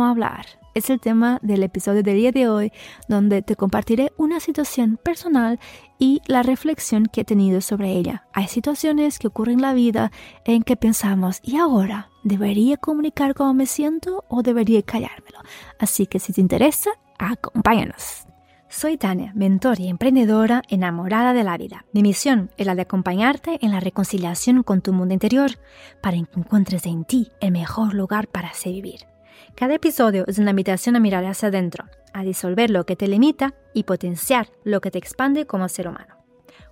hablar. 0.00 0.46
Es 0.74 0.88
el 0.88 1.00
tema 1.00 1.38
del 1.42 1.62
episodio 1.62 2.02
del 2.02 2.16
día 2.16 2.32
de 2.32 2.48
hoy, 2.48 2.72
donde 3.06 3.42
te 3.42 3.56
compartiré 3.56 4.12
una 4.16 4.40
situación 4.40 4.98
personal 5.02 5.60
y 5.98 6.22
la 6.26 6.42
reflexión 6.42 7.06
que 7.06 7.20
he 7.20 7.24
tenido 7.24 7.60
sobre 7.60 7.92
ella. 7.92 8.26
Hay 8.32 8.48
situaciones 8.48 9.18
que 9.18 9.28
ocurren 9.28 9.56
en 9.56 9.62
la 9.62 9.74
vida 9.74 10.12
en 10.46 10.62
que 10.62 10.76
pensamos, 10.76 11.40
¿y 11.42 11.56
ahora? 11.56 12.08
¿Debería 12.24 12.78
comunicar 12.78 13.34
cómo 13.34 13.52
me 13.52 13.66
siento 13.66 14.24
o 14.28 14.42
debería 14.42 14.82
callármelo? 14.82 15.40
Así 15.78 16.06
que 16.06 16.18
si 16.18 16.32
te 16.32 16.40
interesa, 16.40 16.90
acompáñanos. 17.18 18.26
Soy 18.68 18.96
Tania, 18.96 19.32
mentor 19.34 19.80
y 19.80 19.88
emprendedora 19.88 20.62
enamorada 20.70 21.34
de 21.34 21.44
la 21.44 21.58
vida. 21.58 21.84
Mi 21.92 22.00
misión 22.00 22.50
es 22.56 22.66
la 22.66 22.74
de 22.74 22.80
acompañarte 22.80 23.58
en 23.60 23.70
la 23.70 23.80
reconciliación 23.80 24.62
con 24.62 24.80
tu 24.80 24.94
mundo 24.94 25.12
interior 25.12 25.58
para 26.00 26.16
que 26.16 26.40
encuentres 26.40 26.86
en 26.86 27.04
ti 27.04 27.30
el 27.42 27.52
mejor 27.52 27.92
lugar 27.92 28.28
para 28.28 28.48
así 28.48 28.72
vivir. 28.72 29.11
Cada 29.54 29.74
episodio 29.74 30.24
es 30.26 30.38
una 30.38 30.50
invitación 30.50 30.96
a 30.96 31.00
mirar 31.00 31.24
hacia 31.24 31.48
adentro, 31.48 31.84
a 32.12 32.24
disolver 32.24 32.70
lo 32.70 32.84
que 32.84 32.96
te 32.96 33.08
limita 33.08 33.54
y 33.74 33.84
potenciar 33.84 34.48
lo 34.64 34.80
que 34.80 34.90
te 34.90 34.98
expande 34.98 35.46
como 35.46 35.68
ser 35.68 35.88
humano. 35.88 36.16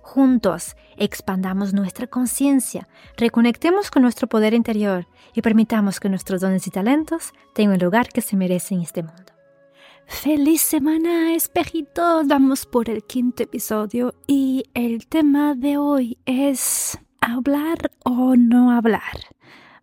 Juntos 0.01 0.75
expandamos 0.97 1.73
nuestra 1.73 2.07
conciencia, 2.07 2.87
reconectemos 3.17 3.91
con 3.91 4.01
nuestro 4.01 4.27
poder 4.27 4.53
interior 4.53 5.07
y 5.33 5.41
permitamos 5.41 5.99
que 5.99 6.09
nuestros 6.09 6.41
dones 6.41 6.65
y 6.67 6.71
talentos 6.71 7.33
tengan 7.53 7.75
el 7.75 7.81
lugar 7.81 8.09
que 8.09 8.21
se 8.21 8.35
merecen 8.35 8.79
en 8.79 8.83
este 8.83 9.03
mundo. 9.03 9.31
Feliz 10.07 10.61
semana, 10.61 11.33
espejitos. 11.33 12.27
Vamos 12.27 12.65
por 12.65 12.89
el 12.89 13.03
quinto 13.03 13.43
episodio 13.43 14.13
y 14.27 14.65
el 14.73 15.07
tema 15.07 15.55
de 15.55 15.77
hoy 15.77 16.17
es 16.25 16.99
hablar 17.21 17.91
o 18.03 18.35
no 18.35 18.71
hablar. 18.71 19.35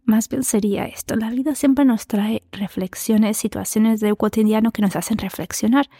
Más 0.08 0.30
bien 0.30 0.42
sería 0.42 0.86
esto. 0.86 1.16
La 1.16 1.28
vida 1.28 1.54
siempre 1.54 1.84
nos 1.84 2.06
trae 2.06 2.42
reflexiones, 2.50 3.36
situaciones 3.36 4.00
del 4.00 4.16
cotidiano 4.16 4.72
que 4.72 4.80
nos 4.80 4.96
hacen 4.96 5.18
reflexionar. 5.18 5.90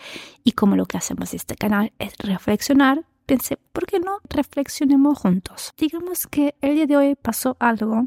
Y 0.42 0.52
como 0.52 0.76
lo 0.76 0.86
que 0.86 0.96
hacemos 0.96 1.34
en 1.34 1.36
este 1.36 1.56
canal 1.56 1.92
es 1.98 2.16
reflexionar, 2.16 3.04
pensé, 3.26 3.58
¿por 3.74 3.84
qué 3.84 4.00
no 4.00 4.20
reflexionemos 4.30 5.18
juntos? 5.18 5.74
Digamos 5.76 6.26
que 6.26 6.54
el 6.62 6.76
día 6.76 6.86
de 6.86 6.96
hoy 6.96 7.14
pasó 7.16 7.58
algo 7.60 8.06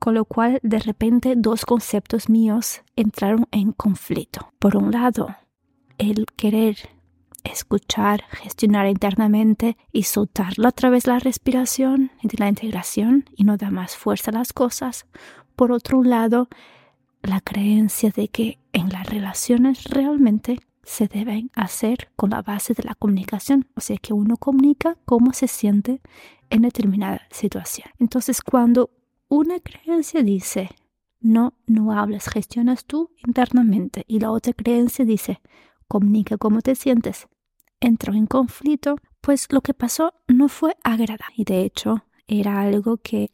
con 0.00 0.14
lo 0.14 0.24
cual 0.24 0.58
de 0.64 0.80
repente 0.80 1.34
dos 1.36 1.64
conceptos 1.64 2.28
míos 2.28 2.82
entraron 2.96 3.46
en 3.52 3.70
conflicto. 3.70 4.52
Por 4.58 4.76
un 4.76 4.90
lado, 4.90 5.36
el 5.98 6.26
querer 6.36 6.78
escuchar, 7.52 8.24
gestionar 8.30 8.86
internamente 8.86 9.76
y 9.92 10.04
soltarlo 10.04 10.68
a 10.68 10.72
través 10.72 11.04
de 11.04 11.12
la 11.12 11.18
respiración 11.18 12.10
y 12.22 12.28
de 12.28 12.38
la 12.38 12.48
integración 12.48 13.24
y 13.36 13.44
no 13.44 13.56
da 13.56 13.70
más 13.70 13.96
fuerza 13.96 14.30
a 14.30 14.34
las 14.34 14.52
cosas. 14.52 15.06
Por 15.56 15.72
otro 15.72 16.02
lado, 16.02 16.48
la 17.22 17.40
creencia 17.40 18.10
de 18.10 18.28
que 18.28 18.58
en 18.72 18.90
las 18.90 19.08
relaciones 19.08 19.84
realmente 19.84 20.60
se 20.84 21.06
deben 21.06 21.50
hacer 21.54 22.10
con 22.16 22.30
la 22.30 22.42
base 22.42 22.72
de 22.72 22.82
la 22.82 22.94
comunicación, 22.94 23.66
o 23.74 23.80
sea 23.80 23.98
que 23.98 24.14
uno 24.14 24.36
comunica 24.36 24.96
cómo 25.04 25.32
se 25.32 25.46
siente 25.46 26.00
en 26.48 26.62
determinada 26.62 27.22
situación. 27.30 27.90
Entonces, 27.98 28.40
cuando 28.40 28.90
una 29.28 29.60
creencia 29.60 30.22
dice, 30.22 30.70
no, 31.20 31.52
no 31.66 31.92
hables, 31.92 32.28
gestionas 32.28 32.86
tú 32.86 33.10
internamente, 33.26 34.04
y 34.08 34.20
la 34.20 34.30
otra 34.30 34.54
creencia 34.54 35.04
dice, 35.04 35.40
comunica 35.88 36.38
cómo 36.38 36.62
te 36.62 36.74
sientes, 36.74 37.28
entró 37.80 38.14
en 38.14 38.26
conflicto, 38.26 38.96
pues 39.20 39.48
lo 39.50 39.60
que 39.60 39.74
pasó 39.74 40.14
no 40.26 40.48
fue 40.48 40.76
agradable. 40.82 41.34
Y 41.36 41.44
de 41.44 41.62
hecho 41.62 42.04
era 42.26 42.60
algo 42.60 42.98
que 42.98 43.30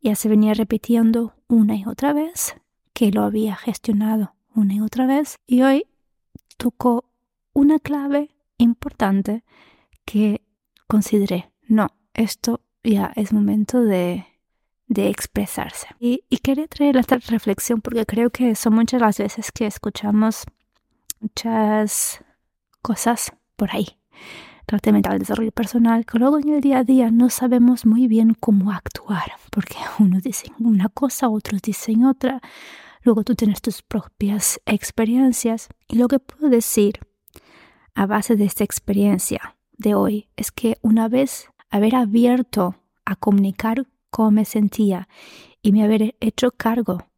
ya 0.00 0.14
se 0.14 0.28
venía 0.28 0.54
repitiendo 0.54 1.34
una 1.48 1.76
y 1.76 1.84
otra 1.84 2.12
vez, 2.12 2.56
que 2.92 3.10
lo 3.10 3.22
había 3.22 3.56
gestionado 3.56 4.34
una 4.54 4.74
y 4.74 4.80
otra 4.80 5.06
vez. 5.06 5.38
Y 5.46 5.62
hoy 5.62 5.86
tocó 6.56 7.10
una 7.52 7.78
clave 7.78 8.30
importante 8.58 9.44
que 10.04 10.42
consideré, 10.86 11.52
no, 11.68 11.88
esto 12.14 12.60
ya 12.82 13.12
es 13.16 13.32
momento 13.32 13.82
de, 13.82 14.26
de 14.86 15.08
expresarse. 15.08 15.88
Y, 15.98 16.24
y 16.28 16.38
quería 16.38 16.66
traer 16.66 16.96
esta 16.96 17.18
reflexión 17.18 17.80
porque 17.80 18.06
creo 18.06 18.30
que 18.30 18.54
son 18.54 18.74
muchas 18.74 19.00
las 19.00 19.18
veces 19.18 19.52
que 19.52 19.66
escuchamos 19.66 20.44
muchas 21.20 22.24
cosas 22.82 23.32
por 23.60 23.76
ahí. 23.76 23.86
Trate 24.64 24.90
mental, 24.90 25.18
desarrollo 25.18 25.52
personal, 25.52 26.06
que 26.06 26.18
luego 26.18 26.38
en 26.38 26.48
el 26.48 26.62
día 26.62 26.78
a 26.78 26.84
día 26.84 27.10
no 27.10 27.28
sabemos 27.28 27.84
muy 27.84 28.08
bien 28.08 28.32
cómo 28.32 28.72
actuar, 28.72 29.32
porque 29.50 29.74
unos 29.98 30.22
dicen 30.22 30.54
una 30.58 30.88
cosa, 30.88 31.28
otros 31.28 31.60
dicen 31.60 32.06
otra, 32.06 32.40
luego 33.02 33.22
tú 33.22 33.34
tienes 33.34 33.60
tus 33.60 33.82
propias 33.82 34.60
experiencias. 34.64 35.68
Y 35.88 35.96
lo 35.96 36.08
que 36.08 36.20
puedo 36.20 36.48
decir 36.48 37.00
a 37.94 38.06
base 38.06 38.34
de 38.36 38.46
esta 38.46 38.64
experiencia 38.64 39.56
de 39.76 39.94
hoy 39.94 40.30
es 40.36 40.52
que 40.52 40.78
una 40.80 41.08
vez 41.08 41.50
haber 41.68 41.96
abierto 41.96 42.76
a 43.04 43.14
comunicar 43.16 43.86
cómo 44.08 44.30
me 44.30 44.46
sentía 44.46 45.06
y 45.60 45.72
me 45.72 45.84
haber 45.84 46.16
hecho 46.20 46.50
cargo 46.50 47.10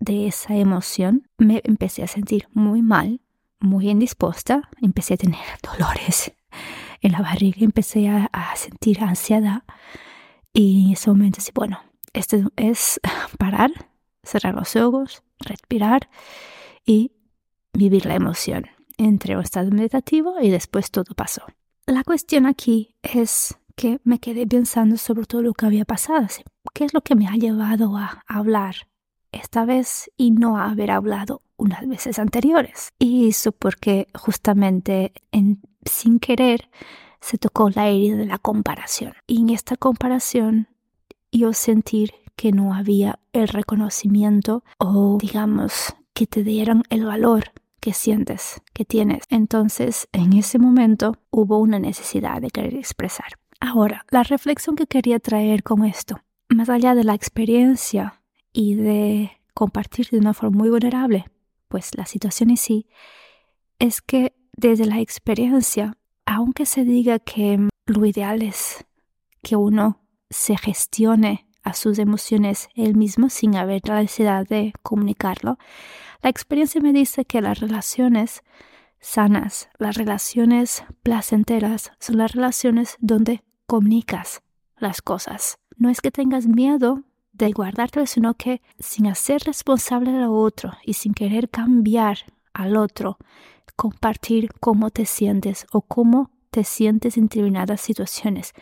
de 0.00 0.26
esa 0.26 0.56
emoción, 0.56 1.28
me 1.36 1.60
empecé 1.64 2.02
a 2.02 2.06
sentir 2.06 2.48
muy 2.54 2.80
mal 2.80 3.20
muy 3.62 3.88
indispuesta, 3.88 4.68
empecé 4.80 5.14
a 5.14 5.16
tener 5.16 5.40
dolores 5.62 6.32
en 7.00 7.12
la 7.12 7.20
barriga, 7.20 7.58
empecé 7.60 8.08
a, 8.08 8.28
sentir 8.56 9.02
ansiedad 9.02 9.62
y 10.52 10.86
en 10.86 10.92
ese 10.92 11.10
momento 11.10 11.40
sí, 11.40 11.50
bueno, 11.54 11.80
esto 12.12 12.36
es 12.56 13.00
parar, 13.38 13.70
cerrar 14.22 14.54
los 14.54 14.76
ojos, 14.76 15.22
respirar 15.38 16.08
y 16.84 17.12
vivir 17.72 18.06
la 18.06 18.14
emoción. 18.14 18.66
entre 18.98 19.34
un 19.36 19.42
estado 19.42 19.70
meditativo 19.70 20.36
y 20.40 20.50
después 20.50 20.90
todo 20.90 21.14
pasó. 21.16 21.42
La 21.86 22.04
cuestión 22.04 22.46
aquí 22.46 22.94
es 23.02 23.56
que 23.74 23.98
me 24.04 24.20
quedé 24.20 24.46
pensando 24.46 24.96
sobre 24.96 25.24
todo 25.24 25.42
lo 25.42 25.54
que 25.54 25.66
había 25.66 25.84
pasado. 25.84 26.28
¿Qué 26.74 26.84
es 26.84 26.94
lo 26.94 27.00
que 27.00 27.16
me 27.16 27.26
ha 27.26 27.34
llevado 27.34 27.96
a 27.96 28.22
hablar 28.28 28.86
esta 29.32 29.64
vez 29.64 30.10
y 30.16 30.30
no 30.30 30.58
haber 30.58 30.90
hablado 30.90 31.42
unas 31.56 31.86
veces 31.88 32.18
anteriores. 32.18 32.92
Y 32.98 33.28
eso 33.28 33.52
porque 33.52 34.08
justamente 34.14 35.12
en, 35.32 35.62
sin 35.84 36.18
querer 36.18 36.70
se 37.20 37.38
tocó 37.38 37.70
la 37.70 37.88
herida 37.88 38.16
de 38.16 38.26
la 38.26 38.38
comparación. 38.38 39.14
Y 39.26 39.40
en 39.42 39.50
esta 39.50 39.76
comparación 39.76 40.68
yo 41.30 41.52
sentir 41.52 42.12
que 42.36 42.52
no 42.52 42.74
había 42.74 43.18
el 43.32 43.48
reconocimiento 43.48 44.64
o 44.78 45.18
digamos 45.20 45.94
que 46.12 46.26
te 46.26 46.42
dieran 46.42 46.82
el 46.90 47.04
valor 47.04 47.52
que 47.80 47.92
sientes, 47.92 48.62
que 48.72 48.84
tienes. 48.84 49.24
Entonces, 49.28 50.08
en 50.12 50.34
ese 50.34 50.58
momento 50.58 51.16
hubo 51.30 51.58
una 51.58 51.78
necesidad 51.78 52.40
de 52.40 52.50
querer 52.50 52.74
expresar. 52.74 53.38
Ahora, 53.60 54.06
la 54.10 54.22
reflexión 54.22 54.76
que 54.76 54.86
quería 54.86 55.18
traer 55.18 55.62
con 55.62 55.84
esto, 55.84 56.20
más 56.48 56.68
allá 56.68 56.94
de 56.94 57.04
la 57.04 57.14
experiencia 57.14 58.21
y 58.52 58.74
de 58.74 59.32
compartir 59.54 60.08
de 60.10 60.18
una 60.18 60.34
forma 60.34 60.58
muy 60.58 60.70
vulnerable, 60.70 61.26
pues 61.68 61.96
la 61.96 62.06
situación 62.06 62.50
en 62.50 62.56
sí, 62.56 62.86
es 63.78 64.00
que 64.00 64.34
desde 64.56 64.86
la 64.86 65.00
experiencia, 65.00 65.96
aunque 66.26 66.66
se 66.66 66.84
diga 66.84 67.18
que 67.18 67.68
lo 67.86 68.06
ideal 68.06 68.42
es 68.42 68.84
que 69.42 69.56
uno 69.56 70.00
se 70.30 70.56
gestione 70.56 71.46
a 71.62 71.74
sus 71.74 71.98
emociones 71.98 72.68
él 72.74 72.96
mismo 72.96 73.28
sin 73.28 73.56
haber 73.56 73.82
la 73.86 74.00
necesidad 74.00 74.46
de 74.46 74.72
comunicarlo, 74.82 75.58
la 76.22 76.30
experiencia 76.30 76.80
me 76.80 76.92
dice 76.92 77.24
que 77.24 77.40
las 77.40 77.60
relaciones 77.60 78.42
sanas, 79.00 79.68
las 79.78 79.96
relaciones 79.96 80.84
placenteras, 81.02 81.92
son 81.98 82.18
las 82.18 82.32
relaciones 82.32 82.96
donde 83.00 83.42
comunicas 83.66 84.42
las 84.78 85.02
cosas. 85.02 85.56
No 85.76 85.88
es 85.90 86.00
que 86.00 86.10
tengas 86.10 86.46
miedo 86.46 87.02
de 87.46 87.52
guardártelo, 87.52 88.06
sino 88.06 88.34
que 88.34 88.60
sin 88.78 89.06
hacer 89.06 89.42
responsable 89.44 90.10
al 90.10 90.28
otro 90.28 90.72
y 90.84 90.94
sin 90.94 91.14
querer 91.14 91.48
cambiar 91.48 92.18
al 92.52 92.76
otro, 92.76 93.18
compartir 93.76 94.50
cómo 94.60 94.90
te 94.90 95.06
sientes 95.06 95.66
o 95.72 95.82
cómo 95.82 96.30
te 96.50 96.64
sientes 96.64 97.16
en 97.16 97.24
determinadas 97.24 97.80
situaciones, 97.80 98.52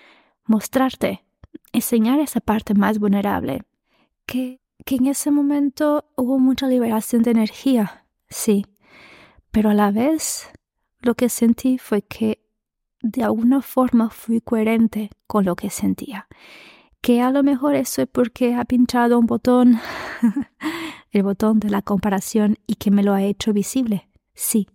mostrarte, 0.44 1.24
enseñar 1.72 2.20
esa 2.20 2.40
parte 2.40 2.74
más 2.74 2.98
vulnerable, 2.98 3.62
que, 4.26 4.60
que 4.84 4.96
en 4.96 5.06
ese 5.06 5.30
momento 5.30 6.04
hubo 6.16 6.38
mucha 6.38 6.68
liberación 6.68 7.22
de 7.22 7.32
energía, 7.32 8.06
sí, 8.28 8.66
pero 9.50 9.70
a 9.70 9.74
la 9.74 9.90
vez 9.90 10.48
lo 11.00 11.14
que 11.14 11.28
sentí 11.28 11.78
fue 11.78 12.02
que 12.02 12.40
de 13.02 13.24
alguna 13.24 13.62
forma 13.62 14.10
fui 14.10 14.40
coherente 14.40 15.10
con 15.26 15.44
lo 15.44 15.56
que 15.56 15.70
sentía 15.70 16.28
que 17.00 17.22
a 17.22 17.30
lo 17.30 17.42
mejor 17.42 17.74
eso 17.74 18.02
es 18.02 18.08
porque 18.08 18.54
ha 18.54 18.64
pinchado 18.64 19.18
un 19.18 19.26
botón, 19.26 19.78
el 21.12 21.22
botón 21.22 21.60
de 21.60 21.70
la 21.70 21.82
comparación 21.82 22.58
y 22.66 22.74
que 22.76 22.90
me 22.90 23.02
lo 23.02 23.14
ha 23.14 23.22
hecho 23.22 23.52
visible. 23.52 24.08
Sí, 24.34 24.68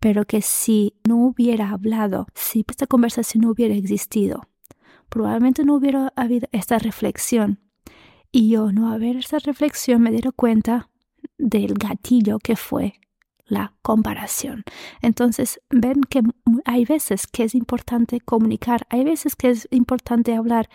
pero 0.00 0.24
que 0.24 0.42
si 0.42 0.94
no 1.06 1.16
hubiera 1.16 1.70
hablado, 1.70 2.26
si 2.34 2.64
esta 2.68 2.86
conversación 2.86 3.42
no 3.42 3.50
hubiera 3.50 3.74
existido, 3.74 4.48
probablemente 5.08 5.64
no 5.64 5.74
hubiera 5.74 6.12
habido 6.16 6.48
esta 6.52 6.78
reflexión. 6.78 7.60
Y 8.32 8.50
yo 8.50 8.72
no 8.72 8.92
haber 8.92 9.16
esta 9.16 9.38
reflexión 9.38 10.02
me 10.02 10.10
diera 10.10 10.30
cuenta 10.32 10.90
del 11.38 11.74
gatillo 11.74 12.38
que 12.38 12.56
fue 12.56 12.94
la 13.46 13.72
comparación. 13.82 14.64
Entonces, 15.02 15.60
ven 15.70 16.02
que 16.02 16.22
hay 16.64 16.84
veces 16.84 17.26
que 17.26 17.44
es 17.44 17.54
importante 17.54 18.20
comunicar, 18.20 18.86
hay 18.90 19.04
veces 19.04 19.36
que 19.36 19.50
es 19.50 19.68
importante 19.70 20.34
hablar, 20.34 20.68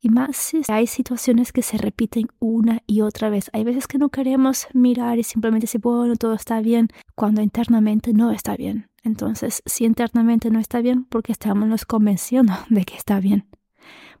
y 0.00 0.10
más 0.10 0.36
si 0.36 0.62
hay 0.68 0.86
situaciones 0.86 1.52
que 1.52 1.62
se 1.62 1.76
repiten 1.76 2.28
una 2.38 2.82
y 2.86 3.00
otra 3.00 3.30
vez. 3.30 3.50
Hay 3.52 3.64
veces 3.64 3.86
que 3.86 3.98
no 3.98 4.10
queremos 4.10 4.68
mirar 4.72 5.18
y 5.18 5.24
simplemente 5.24 5.64
decir, 5.64 5.80
bueno, 5.80 6.14
todo 6.16 6.34
está 6.34 6.60
bien, 6.60 6.88
cuando 7.14 7.42
internamente 7.42 8.12
no 8.12 8.30
está 8.30 8.56
bien. 8.56 8.88
Entonces, 9.02 9.62
si 9.66 9.84
internamente 9.84 10.50
no 10.50 10.60
está 10.60 10.80
bien, 10.80 11.04
porque 11.04 11.32
estamos 11.32 11.84
convenciendo 11.84 12.52
de 12.68 12.84
que 12.84 12.96
está 12.96 13.20
bien. 13.20 13.46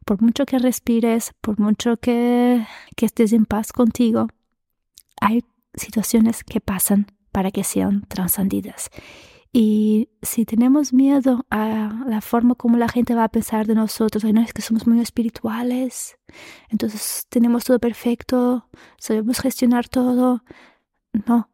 Por 0.04 0.22
mucho 0.22 0.46
que 0.46 0.58
respires, 0.58 1.34
por 1.40 1.60
mucho 1.60 1.98
que, 1.98 2.66
que 2.96 3.06
estés 3.06 3.32
en 3.32 3.44
paz 3.44 3.72
contigo, 3.72 4.28
hay 5.20 5.44
situaciones 5.74 6.44
que 6.44 6.60
pasan 6.60 7.06
para 7.32 7.50
que 7.50 7.64
sean 7.64 8.02
trascendidas. 8.08 8.90
Y 9.52 10.10
si 10.20 10.44
tenemos 10.44 10.92
miedo 10.92 11.46
a 11.50 12.04
la 12.06 12.20
forma 12.20 12.54
como 12.54 12.76
la 12.76 12.88
gente 12.88 13.14
va 13.14 13.24
a 13.24 13.30
pensar 13.30 13.66
de 13.66 13.74
nosotros, 13.74 14.24
no 14.24 14.42
es 14.42 14.52
que 14.52 14.62
somos 14.62 14.86
muy 14.86 15.00
espirituales, 15.00 16.18
entonces 16.68 17.26
tenemos 17.30 17.64
todo 17.64 17.78
perfecto, 17.78 18.68
sabemos 18.98 19.40
gestionar 19.40 19.88
todo. 19.88 20.44
No, 21.26 21.50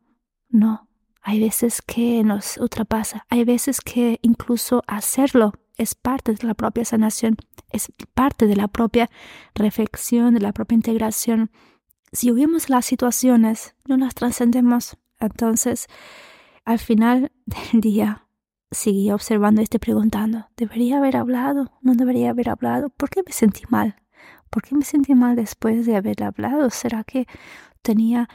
no. 0.48 0.88
Hay 1.22 1.40
veces 1.40 1.80
que 1.80 2.22
nos 2.24 2.58
ultrapasa, 2.58 3.24
hay 3.30 3.44
veces 3.44 3.80
que 3.80 4.18
incluso 4.22 4.82
hacerlo 4.86 5.54
es 5.78 5.94
parte 5.94 6.34
de 6.34 6.46
la 6.46 6.54
propia 6.54 6.84
sanación, 6.84 7.36
es 7.70 7.90
parte 8.12 8.46
de 8.46 8.56
la 8.56 8.68
propia 8.68 9.08
reflexión, 9.54 10.34
de 10.34 10.40
la 10.40 10.52
propia 10.52 10.76
integración. 10.76 11.50
Si 12.12 12.30
huimos 12.30 12.68
las 12.68 12.84
situaciones, 12.84 13.74
no 13.86 13.96
las 13.96 14.14
trascendemos. 14.14 14.98
Entonces, 15.26 15.86
al 16.64 16.78
final 16.78 17.32
del 17.46 17.80
día, 17.80 18.26
seguí 18.70 19.10
observando 19.10 19.60
y 19.60 19.64
estoy 19.64 19.80
preguntando, 19.80 20.48
¿debería 20.56 20.98
haber 20.98 21.16
hablado? 21.16 21.72
¿No 21.82 21.94
debería 21.94 22.30
haber 22.30 22.50
hablado? 22.50 22.90
¿Por 22.90 23.10
qué 23.10 23.22
me 23.24 23.32
sentí 23.32 23.62
mal? 23.68 23.96
¿Por 24.50 24.62
qué 24.62 24.74
me 24.74 24.84
sentí 24.84 25.14
mal 25.14 25.36
después 25.36 25.86
de 25.86 25.96
haber 25.96 26.22
hablado? 26.22 26.70
¿Será 26.70 27.04
que 27.04 27.26
tenía 27.82 28.28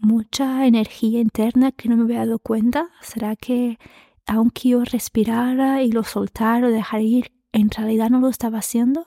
mucha 0.00 0.66
energía 0.66 1.20
interna 1.20 1.72
que 1.72 1.88
no 1.88 1.96
me 1.96 2.04
había 2.04 2.18
dado 2.18 2.38
cuenta? 2.38 2.88
¿Será 3.00 3.36
que 3.36 3.78
aunque 4.26 4.70
yo 4.70 4.84
respirara 4.84 5.82
y 5.82 5.90
lo 5.90 6.04
soltara 6.04 6.66
o 6.66 6.70
dejar 6.70 7.02
ir, 7.02 7.32
en 7.52 7.70
realidad 7.70 8.10
no 8.10 8.20
lo 8.20 8.28
estaba 8.28 8.58
haciendo? 8.58 9.06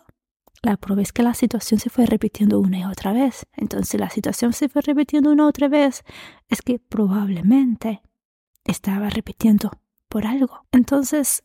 La 0.61 0.77
prueba 0.77 1.01
es 1.01 1.13
que 1.13 1.23
la 1.23 1.33
situación 1.33 1.79
se 1.79 1.89
fue 1.89 2.05
repitiendo 2.05 2.59
una 2.59 2.79
y 2.79 2.83
otra 2.85 3.13
vez. 3.13 3.45
Entonces 3.53 3.99
la 3.99 4.09
situación 4.09 4.53
se 4.53 4.69
fue 4.69 4.81
repitiendo 4.81 5.31
una 5.31 5.43
y 5.43 5.47
otra 5.47 5.67
vez. 5.67 6.03
Es 6.49 6.61
que 6.61 6.79
probablemente 6.79 8.01
estaba 8.63 9.09
repitiendo 9.09 9.71
por 10.09 10.25
algo. 10.25 10.65
Entonces, 10.71 11.43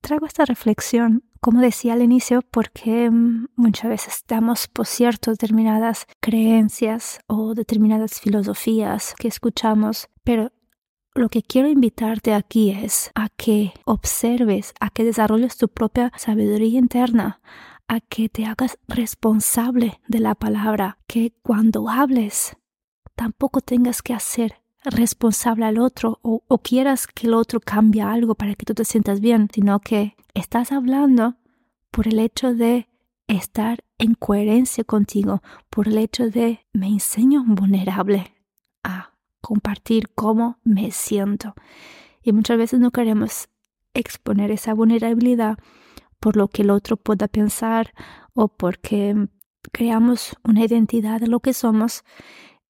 traigo 0.00 0.26
esta 0.26 0.44
reflexión, 0.44 1.24
como 1.40 1.60
decía 1.60 1.94
al 1.94 2.02
inicio, 2.02 2.42
porque 2.42 3.10
mm, 3.10 3.48
muchas 3.56 3.90
veces 3.90 4.24
damos 4.26 4.68
por 4.68 4.86
cierto 4.86 5.30
determinadas 5.30 6.06
creencias 6.20 7.20
o 7.26 7.54
determinadas 7.54 8.20
filosofías 8.20 9.14
que 9.18 9.28
escuchamos, 9.28 10.08
pero 10.24 10.52
lo 11.14 11.28
que 11.28 11.42
quiero 11.42 11.68
invitarte 11.68 12.34
aquí 12.34 12.70
es 12.70 13.10
a 13.14 13.28
que 13.30 13.72
observes, 13.84 14.74
a 14.80 14.90
que 14.90 15.04
desarrolles 15.04 15.56
tu 15.56 15.68
propia 15.68 16.12
sabiduría 16.16 16.78
interna, 16.78 17.40
a 17.88 18.00
que 18.00 18.28
te 18.28 18.46
hagas 18.46 18.78
responsable 18.88 20.00
de 20.08 20.20
la 20.20 20.34
palabra, 20.34 20.98
que 21.06 21.32
cuando 21.42 21.88
hables 21.88 22.56
tampoco 23.14 23.60
tengas 23.60 24.02
que 24.02 24.14
hacer 24.14 24.60
responsable 24.84 25.64
al 25.64 25.78
otro 25.78 26.20
o, 26.22 26.40
quieras 26.58 27.06
que 27.06 27.26
el 27.26 27.34
otro 27.34 27.60
cambie 27.60 28.02
algo 28.02 28.34
para 28.34 28.54
que 28.54 28.64
tú 28.64 28.74
te 28.74 28.84
sientas 28.84 29.20
bien, 29.20 29.48
sino 29.52 29.80
que 29.80 30.16
estás 30.34 30.72
hablando 30.72 31.36
por 31.90 32.06
el 32.06 32.18
hecho 32.18 32.54
de 32.54 32.88
estar 33.26 33.82
en 33.98 34.14
coherencia 34.14 34.84
contigo, 34.84 35.42
por 35.70 35.88
el 35.88 35.98
hecho 35.98 36.30
de 36.30 36.60
me 36.72 36.86
enseño 36.86 37.44
vulnerable 37.46 38.32
a 38.84 39.12
compartir 39.40 40.08
cómo 40.14 40.58
me 40.62 40.90
siento. 40.92 41.54
Y 42.22 42.32
muchas 42.32 42.58
veces 42.58 42.80
no 42.80 42.90
queremos 42.90 43.48
exponer 43.94 44.50
esa 44.50 44.74
vulnerabilidad 44.74 45.58
por 46.20 46.36
lo 46.36 46.48
que 46.48 46.62
el 46.62 46.70
otro 46.70 46.96
pueda 46.96 47.28
pensar 47.28 47.92
o 48.34 48.48
porque 48.48 49.28
creamos 49.72 50.36
una 50.44 50.64
identidad 50.64 51.20
de 51.20 51.28
lo 51.28 51.40
que 51.40 51.52
somos 51.52 52.04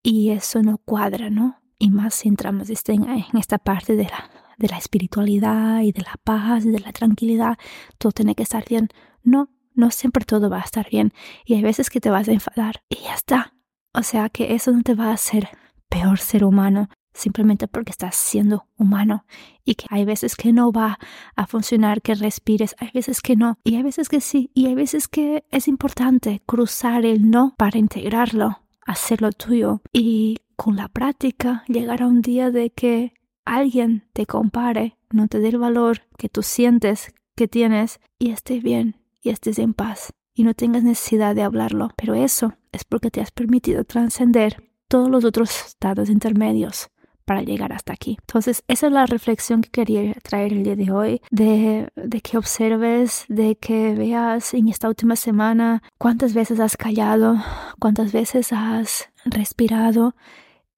y 0.02 0.30
eso 0.30 0.62
no 0.62 0.78
cuadra, 0.78 1.30
¿no? 1.30 1.60
y 1.78 1.90
más 1.90 2.24
entramos 2.24 2.70
este, 2.70 2.94
en 2.94 3.24
esta 3.38 3.58
parte 3.58 3.96
de 3.96 4.04
la, 4.04 4.30
de 4.58 4.68
la 4.68 4.78
espiritualidad 4.78 5.80
y 5.82 5.92
de 5.92 6.02
la 6.02 6.14
paz 6.22 6.64
y 6.64 6.70
de 6.70 6.80
la 6.80 6.92
tranquilidad, 6.92 7.58
todo 7.98 8.12
tiene 8.12 8.34
que 8.34 8.42
estar 8.42 8.64
bien. 8.66 8.88
No, 9.22 9.50
no 9.74 9.90
siempre 9.90 10.24
todo 10.24 10.48
va 10.48 10.58
a 10.58 10.64
estar 10.64 10.88
bien 10.90 11.12
y 11.44 11.54
hay 11.54 11.62
veces 11.62 11.90
que 11.90 12.00
te 12.00 12.10
vas 12.10 12.28
a 12.28 12.32
enfadar 12.32 12.82
y 12.88 12.96
ya 13.02 13.14
está. 13.14 13.54
O 13.92 14.02
sea 14.02 14.28
que 14.28 14.54
eso 14.54 14.72
no 14.72 14.82
te 14.82 14.94
va 14.94 15.06
a 15.06 15.14
hacer 15.14 15.48
peor 15.88 16.18
ser 16.18 16.44
humano 16.44 16.88
simplemente 17.16 17.66
porque 17.66 17.90
estás 17.90 18.14
siendo 18.14 18.66
humano 18.76 19.24
y 19.64 19.74
que 19.74 19.86
hay 19.90 20.04
veces 20.04 20.36
que 20.36 20.52
no 20.52 20.70
va 20.70 20.98
a 21.34 21.46
funcionar 21.46 22.02
que 22.02 22.14
respires, 22.14 22.76
hay 22.78 22.90
veces 22.94 23.20
que 23.20 23.36
no 23.36 23.58
y 23.64 23.76
hay 23.76 23.82
veces 23.82 24.08
que 24.08 24.20
sí 24.20 24.50
y 24.54 24.66
hay 24.66 24.74
veces 24.74 25.08
que 25.08 25.44
es 25.50 25.66
importante 25.68 26.42
cruzar 26.46 27.04
el 27.04 27.30
no 27.30 27.54
para 27.56 27.78
integrarlo, 27.78 28.60
hacerlo 28.82 29.32
tuyo 29.32 29.80
y 29.92 30.38
con 30.56 30.76
la 30.76 30.88
práctica 30.88 31.64
llegará 31.66 32.06
un 32.06 32.22
día 32.22 32.50
de 32.50 32.70
que 32.70 33.12
alguien 33.44 34.04
te 34.12 34.26
compare, 34.26 34.96
no 35.10 35.28
te 35.28 35.38
dé 35.38 35.48
el 35.48 35.58
valor 35.58 36.02
que 36.18 36.28
tú 36.28 36.42
sientes 36.42 37.14
que 37.34 37.48
tienes 37.48 38.00
y 38.18 38.30
estés 38.30 38.62
bien 38.62 38.96
y 39.22 39.30
estés 39.30 39.58
en 39.58 39.74
paz 39.74 40.12
y 40.34 40.44
no 40.44 40.54
tengas 40.54 40.82
necesidad 40.82 41.34
de 41.34 41.42
hablarlo. 41.42 41.90
Pero 41.96 42.14
eso 42.14 42.54
es 42.72 42.84
porque 42.84 43.10
te 43.10 43.20
has 43.20 43.30
permitido 43.30 43.84
trascender 43.84 44.70
todos 44.88 45.10
los 45.10 45.24
otros 45.24 45.66
estados 45.66 46.10
intermedios 46.10 46.90
para 47.26 47.42
llegar 47.42 47.72
hasta 47.72 47.92
aquí. 47.92 48.16
Entonces, 48.20 48.64
esa 48.68 48.86
es 48.86 48.92
la 48.92 49.04
reflexión 49.04 49.60
que 49.60 49.68
quería 49.68 50.14
traer 50.22 50.54
el 50.54 50.62
día 50.62 50.76
de 50.76 50.90
hoy, 50.90 51.20
de, 51.30 51.90
que 52.22 52.38
observes, 52.38 53.26
de 53.28 53.56
que 53.56 53.94
veas 53.94 54.54
en 54.54 54.68
esta 54.68 54.88
última 54.88 55.16
semana 55.16 55.82
cuántas 55.98 56.32
veces 56.32 56.60
has 56.60 56.76
callado, 56.78 57.36
cuántas 57.78 58.12
veces 58.12 58.52
has 58.52 59.10
respirado 59.24 60.14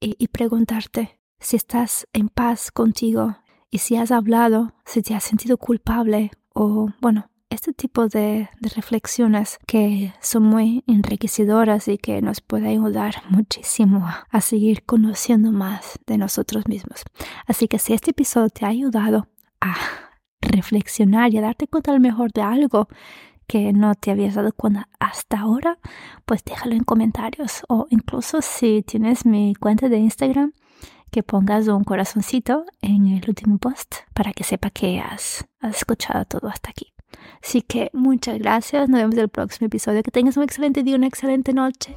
y, 0.01 0.27
preguntarte 0.27 1.19
si 1.39 1.55
estás 1.55 2.07
en 2.13 2.29
paz 2.29 2.71
contigo 2.71 3.37
y 3.69 3.77
si 3.77 3.95
has 3.95 4.11
hablado, 4.11 4.73
si 4.85 5.01
te 5.01 5.13
has 5.13 5.23
sentido 5.23 5.57
culpable 5.57 6.31
o, 6.53 6.89
bueno, 6.99 7.29
este 7.49 7.73
tipo 7.73 8.07
de, 8.07 8.49
reflexiones 8.61 9.57
que 9.65 10.13
son 10.21 10.43
muy 10.43 10.83
enriquecedoras 10.87 11.87
y 11.87 11.97
que 11.97 12.21
nos 12.21 12.41
pueden 12.41 12.67
ayudar 12.67 13.23
muchísimo 13.29 14.07
a 14.29 14.41
seguir 14.41 14.83
conociendo 14.85 15.51
más 15.51 15.99
de 16.05 16.17
nosotros 16.17 16.67
mismos. 16.67 17.03
Así 17.47 17.67
que 17.67 17.79
si 17.79 17.93
este 17.93 18.11
episodio 18.11 18.49
te 18.49 18.65
ha 18.65 18.69
ayudado 18.69 19.27
a 19.61 19.75
reflexionar 20.41 21.33
y 21.33 21.37
a 21.37 21.41
darte 21.41 21.67
cuenta 21.67 21.91
al 21.91 21.99
mejor 21.99 22.31
de 22.31 22.41
algo 22.41 22.87
que 23.47 23.73
no 23.73 23.95
te 23.95 24.11
habías 24.11 24.35
dado 24.35 24.53
cuenta 24.53 24.87
hasta 24.99 25.39
ahora, 25.39 25.79
pues 26.25 26.43
déjalo 26.43 26.75
en 26.75 26.83
comentarios 26.83 27.63
o 27.67 27.87
incluso 27.89 28.41
si 28.41 28.83
tienes 28.83 29.25
mi 29.25 29.55
cuenta 29.55 29.89
de 29.89 29.97
Instagram, 29.97 30.53
que 31.11 31.23
pongas 31.23 31.67
un 31.67 31.83
corazoncito 31.83 32.65
en 32.81 33.07
el 33.07 33.27
último 33.27 33.57
post 33.57 33.95
para 34.13 34.33
que 34.33 34.43
sepa 34.43 34.69
que 34.69 34.99
has, 34.99 35.45
has 35.59 35.77
escuchado 35.77 36.25
todo 36.25 36.47
hasta 36.47 36.69
aquí. 36.69 36.93
Así 37.43 37.61
que 37.61 37.89
muchas 37.93 38.37
gracias, 38.39 38.89
nos 38.89 38.99
vemos 38.99 39.15
en 39.15 39.21
el 39.21 39.29
próximo 39.29 39.67
episodio, 39.67 40.03
que 40.03 40.11
tengas 40.11 40.37
un 40.37 40.43
excelente 40.43 40.83
día, 40.83 40.95
una 40.95 41.07
excelente 41.07 41.53
noche 41.53 41.95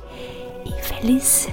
y 0.64 0.70
feliz 0.82 1.48